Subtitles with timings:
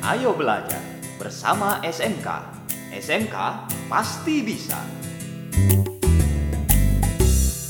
[0.00, 0.80] Ayo belajar
[1.20, 2.24] bersama SMK.
[2.88, 3.36] SMK
[3.92, 4.80] pasti bisa.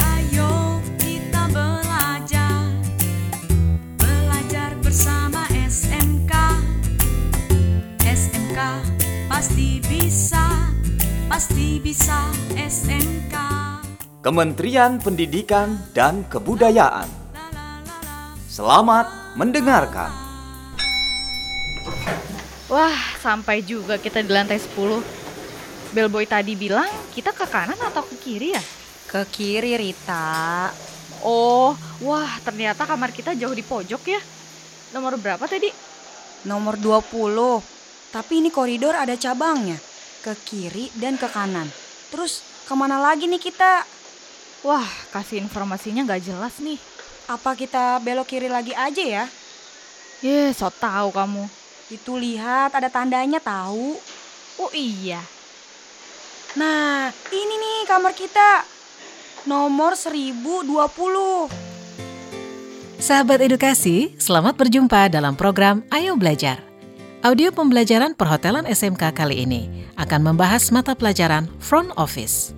[0.07, 2.71] Ayo kita belajar
[3.99, 6.33] Belajar bersama SMK
[8.07, 8.59] SMK
[9.27, 10.71] pasti bisa
[11.27, 13.35] Pasti bisa SMK
[14.23, 17.11] Kementerian Pendidikan dan Kebudayaan.
[17.35, 20.20] La la la la Selamat mendengarkan.
[22.71, 25.03] Wah, sampai juga kita di lantai 10.
[25.91, 28.63] Bellboy tadi bilang kita ke kanan atau ke kiri ya?
[29.11, 30.71] Ke kiri Rita.
[31.27, 31.75] Oh,
[32.07, 34.23] wah ternyata kamar kita jauh di pojok ya.
[34.95, 35.67] Nomor berapa tadi?
[36.47, 37.59] Nomor 20.
[38.15, 39.75] Tapi ini koridor ada cabangnya.
[40.23, 41.67] Ke kiri dan ke kanan.
[42.15, 43.83] Terus ke mana lagi nih kita?
[44.63, 46.79] Wah, kasih informasinya nggak jelas nih.
[47.27, 49.25] Apa kita belok kiri lagi aja ya?
[50.23, 51.60] Ye, so tahu kamu.
[51.91, 53.99] Itu lihat ada tandanya tahu.
[54.61, 55.19] Oh iya,
[56.59, 58.67] Nah, ini nih kamar kita.
[59.47, 61.47] Nomor 1020.
[62.99, 66.59] Sahabat edukasi, selamat berjumpa dalam program Ayo Belajar.
[67.23, 72.51] Audio pembelajaran perhotelan SMK kali ini akan membahas mata pelajaran Front Office.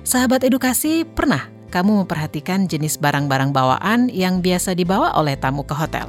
[0.00, 6.08] Sahabat edukasi, pernah kamu memperhatikan jenis barang-barang bawaan yang biasa dibawa oleh tamu ke hotel?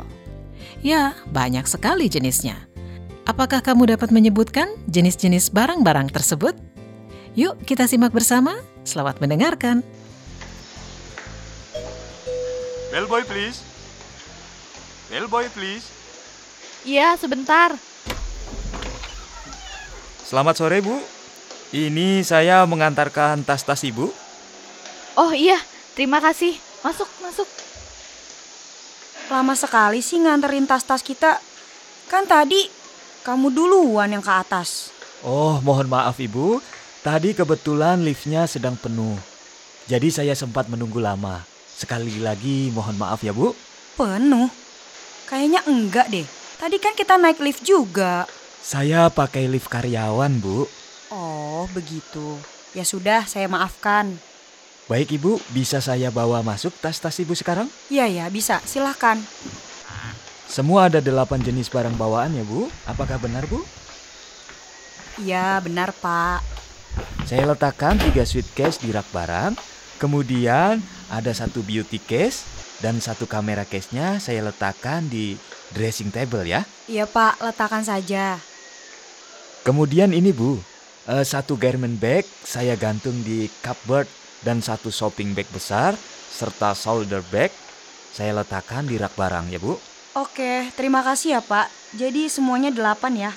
[0.85, 2.69] Ya, banyak sekali jenisnya.
[3.27, 6.55] Apakah kamu dapat menyebutkan jenis-jenis barang-barang tersebut?
[7.35, 8.55] Yuk, kita simak bersama.
[8.87, 9.83] Selamat mendengarkan.
[12.93, 13.59] Bellboy please.
[15.11, 15.85] Bellboy please.
[16.87, 17.75] iya sebentar.
[20.23, 20.95] Selamat sore Bu.
[21.75, 24.07] Ini saya mengantarkan tas-tas Ibu.
[25.19, 25.59] Oh iya,
[25.99, 26.55] terima kasih.
[26.79, 27.66] Masuk, masuk.
[29.27, 31.35] Lama sekali sih nganterin tas-tas kita.
[32.07, 32.71] Kan tadi
[33.27, 34.95] kamu duluan yang ke atas.
[35.19, 36.63] Oh, mohon maaf Ibu.
[37.03, 39.19] Tadi kebetulan liftnya sedang penuh.
[39.87, 41.43] Jadi saya sempat menunggu lama.
[41.67, 43.51] Sekali lagi mohon maaf ya Bu.
[43.99, 44.47] Penuh?
[45.27, 46.27] Kayaknya enggak deh.
[46.55, 48.23] Tadi kan kita naik lift juga.
[48.63, 50.67] Saya pakai lift karyawan Bu.
[51.11, 52.39] Oh, begitu.
[52.71, 54.19] Ya sudah, saya maafkan.
[54.87, 57.67] Baik Ibu, bisa saya bawa masuk tas-tas Ibu sekarang?
[57.91, 58.63] Iya ya, bisa.
[58.63, 59.19] Silahkan.
[60.47, 62.71] Semua ada delapan jenis barang bawaan ya Bu.
[62.87, 63.59] Apakah benar Bu?
[65.19, 66.39] Iya, benar Pak.
[67.27, 69.59] Saya letakkan tiga suitcase di rak barang.
[69.99, 70.79] Kemudian
[71.11, 72.47] ada satu beauty case
[72.79, 75.35] dan satu kamera case-nya saya letakkan di
[75.75, 76.63] dressing table ya.
[76.87, 78.39] Iya Pak, letakkan saja.
[79.67, 80.55] Kemudian ini Bu,
[81.11, 84.07] eh, satu garment bag saya gantung di cupboard
[84.45, 85.97] dan satu shopping bag besar
[86.33, 87.49] serta shoulder bag
[88.17, 89.77] saya letakkan di rak barang ya Bu.
[90.17, 91.69] Oke, terima kasih ya Pak.
[91.93, 93.31] Jadi semuanya delapan ya?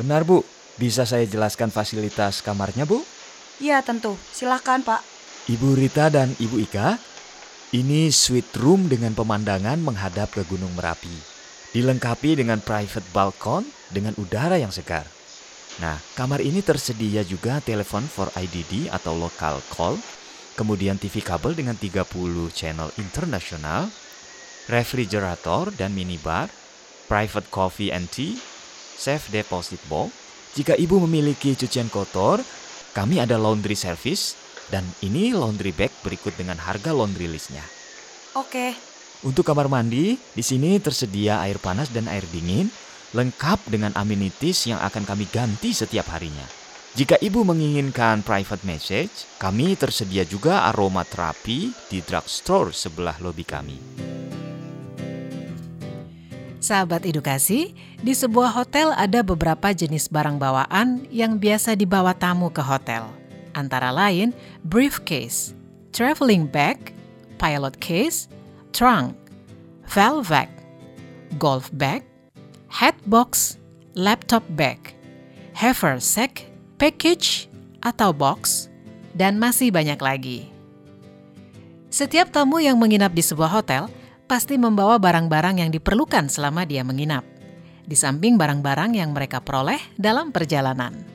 [0.00, 0.40] Benar Bu,
[0.80, 3.04] bisa saya jelaskan fasilitas kamarnya Bu?
[3.60, 5.04] Iya tentu, silahkan Pak.
[5.52, 6.96] Ibu Rita dan Ibu Ika,
[7.76, 11.12] ini suite room dengan pemandangan menghadap ke Gunung Merapi.
[11.76, 15.04] Dilengkapi dengan private balkon dengan udara yang segar.
[15.80, 19.96] Nah, kamar ini tersedia juga telepon for IDD atau local call,
[20.54, 22.08] kemudian TV kabel dengan 30
[22.52, 23.88] channel internasional,
[24.68, 26.52] refrigerator dan minibar,
[27.08, 28.38] private coffee and tea,
[28.96, 30.12] safe deposit box.
[30.52, 32.44] Jika ibu memiliki cucian kotor,
[32.92, 34.36] kami ada laundry service
[34.68, 37.64] dan ini laundry bag berikut dengan harga laundry listnya.
[38.36, 38.76] Oke,
[39.22, 42.66] Untuk kamar mandi, di sini tersedia air panas dan air dingin,
[43.14, 46.61] lengkap dengan amenities yang akan kami ganti setiap harinya.
[46.92, 53.80] Jika ibu menginginkan private message, kami tersedia juga aroma terapi di drugstore sebelah lobi kami.
[56.60, 57.72] Sahabat edukasi,
[58.04, 63.08] di sebuah hotel ada beberapa jenis barang bawaan yang biasa dibawa tamu ke hotel.
[63.56, 64.36] Antara lain,
[64.68, 65.56] briefcase,
[65.96, 66.92] traveling bag,
[67.40, 68.28] pilot case,
[68.76, 69.16] trunk,
[69.88, 70.52] velvet,
[71.40, 72.04] golf bag,
[72.68, 73.56] hat box,
[73.96, 74.92] laptop bag,
[75.56, 76.51] haversack,
[76.82, 77.46] package
[77.78, 78.66] atau box,
[79.14, 80.50] dan masih banyak lagi.
[81.94, 83.86] Setiap tamu yang menginap di sebuah hotel
[84.26, 87.22] pasti membawa barang-barang yang diperlukan selama dia menginap,
[87.86, 91.06] di samping barang-barang yang mereka peroleh dalam perjalanan.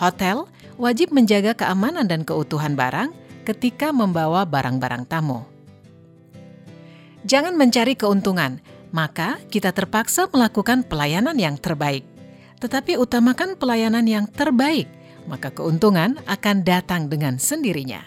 [0.00, 0.48] Hotel
[0.80, 3.12] wajib menjaga keamanan dan keutuhan barang
[3.44, 5.44] ketika membawa barang-barang tamu.
[7.28, 8.56] Jangan mencari keuntungan,
[8.88, 12.13] maka kita terpaksa melakukan pelayanan yang terbaik.
[12.64, 14.88] Tetapi utamakan pelayanan yang terbaik,
[15.28, 18.00] maka keuntungan akan datang dengan sendirinya.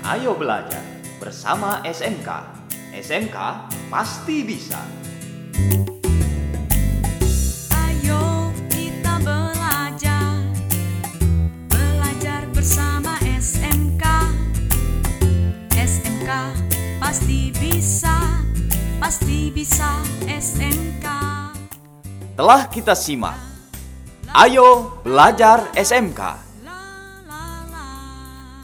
[0.00, 0.80] Ayo belajar
[1.20, 2.28] bersama SMK.
[2.96, 3.36] SMK
[3.92, 4.80] pasti bisa.
[22.32, 23.36] Telah kita simak.
[24.32, 26.20] Ayo belajar SMK.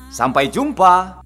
[0.09, 1.18] Sampai jumpa